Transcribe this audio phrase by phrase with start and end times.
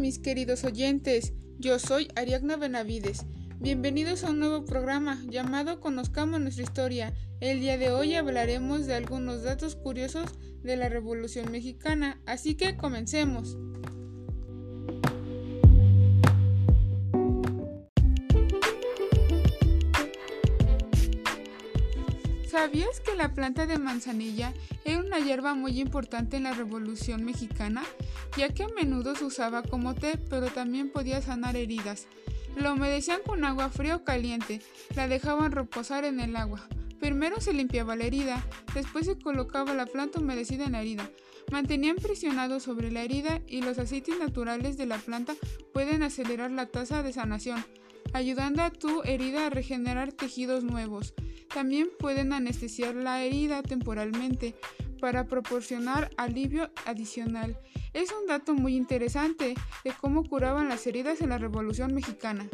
[0.00, 3.26] mis queridos oyentes, yo soy Ariadna Benavides.
[3.58, 7.12] Bienvenidos a un nuevo programa llamado Conozcamos nuestra historia.
[7.40, 10.30] El día de hoy hablaremos de algunos datos curiosos
[10.62, 13.58] de la Revolución Mexicana, así que comencemos.
[22.50, 24.52] ¿Sabías que la planta de manzanilla
[24.84, 27.84] era una hierba muy importante en la Revolución Mexicana,
[28.36, 32.08] ya que a menudo se usaba como té, pero también podía sanar heridas?
[32.56, 34.60] La humedecían con agua fría o caliente,
[34.96, 36.66] la dejaban reposar en el agua.
[36.98, 41.08] Primero se limpiaba la herida, después se colocaba la planta humedecida en la herida.
[41.52, 45.36] Mantenían presionado sobre la herida y los aceites naturales de la planta
[45.72, 47.64] pueden acelerar la tasa de sanación,
[48.12, 51.14] ayudando a tu herida a regenerar tejidos nuevos.
[51.52, 54.54] También pueden anestesiar la herida temporalmente
[55.00, 57.58] para proporcionar alivio adicional.
[57.92, 62.48] Es un dato muy interesante de cómo curaban las heridas en la Revolución Mexicana.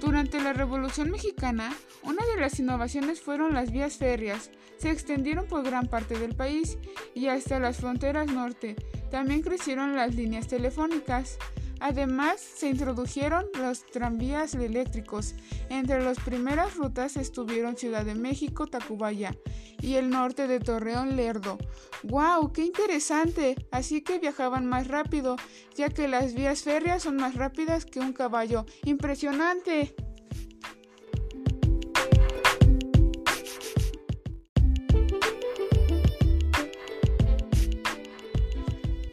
[0.00, 4.50] Durante la Revolución Mexicana, una de las innovaciones fueron las vías férreas.
[4.78, 6.78] Se extendieron por gran parte del país
[7.14, 8.76] y hasta las fronteras norte.
[9.10, 11.38] También crecieron las líneas telefónicas.
[11.80, 15.34] Además, se introdujeron los tranvías eléctricos.
[15.70, 19.36] Entre las primeras rutas estuvieron Ciudad de México, Tacubaya
[19.80, 21.56] y el norte de Torreón, Lerdo.
[22.02, 22.52] ¡Wow!
[22.52, 23.54] ¡Qué interesante!
[23.70, 25.36] Así que viajaban más rápido,
[25.76, 28.66] ya que las vías férreas son más rápidas que un caballo.
[28.84, 29.94] ¡Impresionante!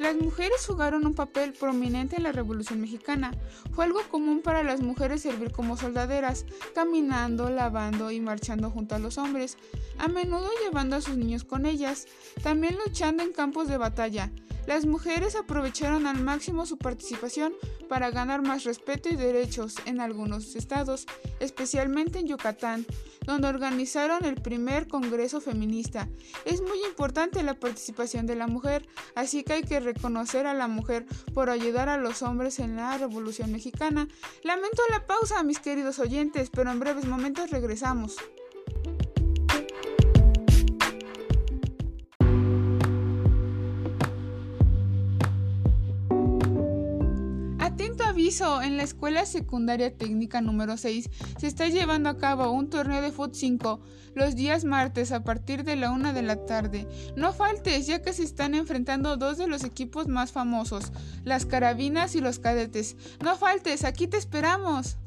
[0.06, 3.32] Las mujeres jugaron un papel prominente en la Revolución Mexicana.
[3.72, 9.00] Fue algo común para las mujeres servir como soldaderas, caminando, lavando y marchando junto a
[9.00, 9.58] los hombres,
[9.98, 12.06] a menudo llevando a sus niños con ellas,
[12.44, 14.32] también luchando en campos de batalla.
[14.68, 17.54] Las mujeres aprovecharon al máximo su participación
[17.88, 21.06] para ganar más respeto y derechos en algunos estados,
[21.40, 22.86] especialmente en Yucatán,
[23.26, 26.10] donde organizaron el primer Congreso Feminista.
[26.46, 30.68] Es muy importante la participación de la mujer, así que hay que reconocer a la
[30.68, 34.08] mujer por ayudar a los hombres en la Revolución Mexicana.
[34.44, 38.16] Lamento la pausa, mis queridos oyentes, pero en breves momentos regresamos.
[48.26, 53.12] En la Escuela Secundaria Técnica número 6 se está llevando a cabo un torneo de
[53.12, 53.80] Foot 5
[54.16, 56.88] los días martes a partir de la una de la tarde.
[57.16, 60.92] No faltes, ya que se están enfrentando dos de los equipos más famosos,
[61.24, 62.96] las carabinas y los cadetes.
[63.24, 64.98] No faltes, aquí te esperamos.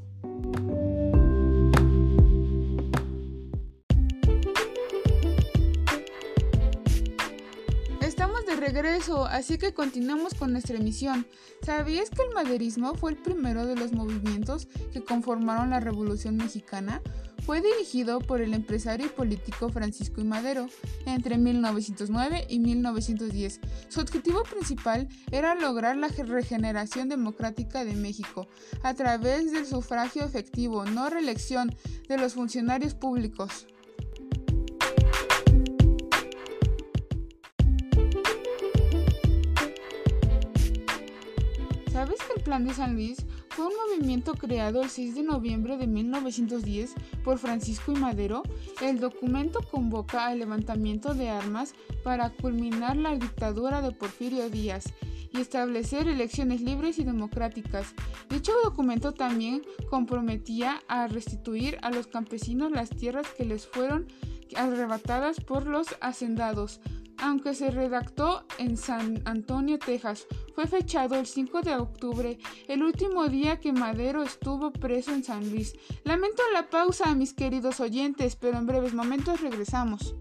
[8.72, 11.26] Regreso, así que continuamos con nuestra emisión.
[11.62, 17.00] ¿Sabías que el maderismo fue el primero de los movimientos que conformaron la Revolución Mexicana?
[17.46, 20.24] Fue dirigido por el empresario y político Francisco I.
[20.24, 20.66] Madero
[21.06, 23.60] entre 1909 y 1910.
[23.88, 28.48] Su objetivo principal era lograr la regeneración democrática de México
[28.82, 31.74] a través del sufragio efectivo, no reelección,
[32.06, 33.66] de los funcionarios públicos.
[42.08, 43.18] ¿Sabes que el Plan de San Luis
[43.50, 48.44] fue un movimiento creado el 6 de noviembre de 1910 por Francisco y Madero?
[48.80, 54.94] El documento convoca al levantamiento de armas para culminar la dictadura de Porfirio Díaz
[55.34, 57.94] y establecer elecciones libres y democráticas.
[58.30, 64.06] Dicho documento también comprometía a restituir a los campesinos las tierras que les fueron
[64.56, 66.80] arrebatadas por los hacendados,
[67.20, 70.26] aunque se redactó en San Antonio, Texas.
[70.54, 75.48] Fue fechado el 5 de octubre, el último día que Madero estuvo preso en San
[75.50, 75.74] Luis.
[76.04, 80.14] Lamento la pausa, mis queridos oyentes, pero en breves momentos regresamos.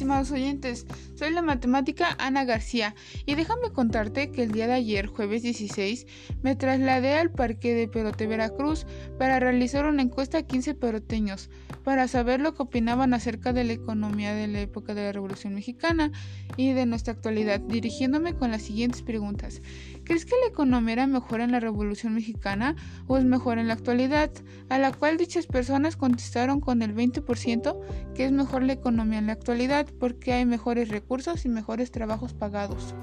[0.00, 0.86] estimados oyentes,
[1.20, 2.94] soy la matemática Ana García
[3.26, 6.06] y déjame contarte que el día de ayer, jueves 16,
[6.40, 8.86] me trasladé al Parque de Perote Veracruz
[9.18, 11.50] para realizar una encuesta a 15 peroteños
[11.84, 15.54] para saber lo que opinaban acerca de la economía de la época de la Revolución
[15.54, 16.10] Mexicana
[16.56, 19.60] y de nuestra actualidad, dirigiéndome con las siguientes preguntas.
[20.04, 22.76] ¿Crees que la economía era mejor en la Revolución Mexicana
[23.06, 24.30] o es mejor en la actualidad?
[24.70, 27.78] A la cual dichas personas contestaron con el 20%
[28.14, 31.09] que es mejor la economía en la actualidad porque hay mejores recursos
[31.44, 32.94] y mejores trabajos pagados.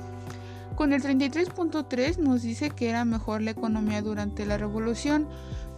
[0.78, 5.28] Con el 33.3 nos dice que era mejor la economía durante la revolución,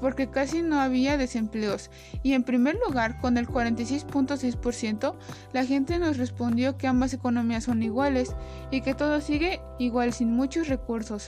[0.01, 1.89] porque casi no había desempleos.
[2.21, 5.15] Y en primer lugar, con el 46.6%,
[5.53, 8.35] la gente nos respondió que ambas economías son iguales
[8.71, 11.27] y que todo sigue igual sin muchos recursos.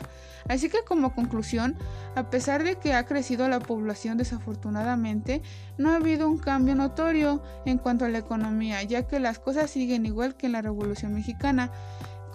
[0.50, 1.77] Así que como conclusión,
[2.15, 5.41] a pesar de que ha crecido la población desafortunadamente,
[5.77, 9.71] no ha habido un cambio notorio en cuanto a la economía, ya que las cosas
[9.71, 11.71] siguen igual que en la Revolución Mexicana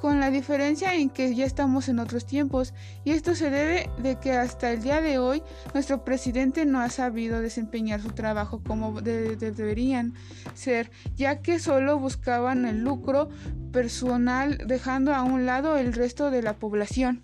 [0.01, 4.17] con la diferencia en que ya estamos en otros tiempos y esto se debe de
[4.17, 5.43] que hasta el día de hoy
[5.75, 10.15] nuestro presidente no ha sabido desempeñar su trabajo como deberían
[10.55, 13.29] ser, ya que solo buscaban el lucro
[13.73, 17.23] personal dejando a un lado el resto de la población.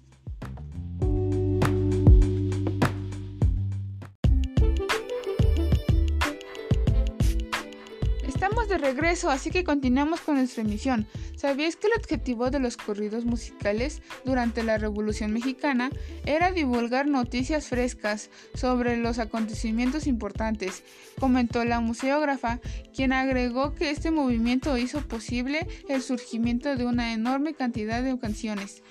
[8.82, 11.06] Regreso, así que continuamos con nuestra emisión.
[11.36, 15.90] ¿Sabías que el objetivo de los corridos musicales durante la Revolución Mexicana
[16.26, 20.82] era divulgar noticias frescas sobre los acontecimientos importantes?
[21.18, 22.60] Comentó la museógrafa,
[22.94, 28.82] quien agregó que este movimiento hizo posible el surgimiento de una enorme cantidad de canciones,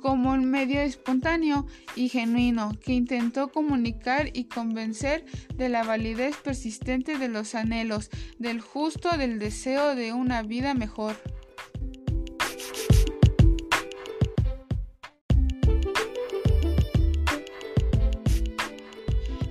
[0.00, 5.24] como un medio espontáneo y genuino que intentó comunicar y convencer
[5.54, 11.16] de la validez persistente de los anhelos, del justo del deseo de una vida mejor.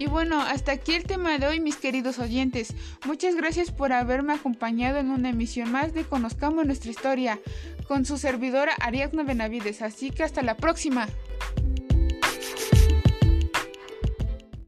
[0.10, 2.74] Bueno, hasta aquí el tema de hoy, mis queridos oyentes.
[3.06, 7.40] Muchas gracias por haberme acompañado en una emisión más de Conozcamos nuestra historia
[7.88, 9.82] con su servidora Ariadna Benavides.
[9.82, 11.08] Así que hasta la próxima.